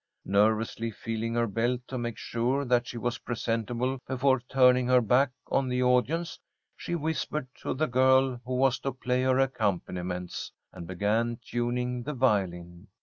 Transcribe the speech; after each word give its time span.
Nervously 0.25 0.89
feeling 0.89 1.35
her 1.35 1.45
belt 1.45 1.81
to 1.89 1.95
make 1.99 2.17
sure 2.17 2.65
that 2.65 2.87
she 2.87 2.97
was 2.97 3.19
presentable 3.19 3.99
before 4.07 4.39
turning 4.39 4.87
her 4.87 4.99
back 4.99 5.29
on 5.51 5.67
the 5.69 5.83
audience, 5.83 6.39
she 6.75 6.95
whispered 6.95 7.47
to 7.59 7.75
the 7.75 7.85
girl 7.85 8.41
who 8.43 8.55
was 8.55 8.79
to 8.79 8.93
play 8.93 9.21
her 9.21 9.37
accompaniments, 9.37 10.51
and 10.73 10.87
began 10.87 11.37
tuning 11.45 12.01
the 12.01 12.13
violin. 12.13 12.87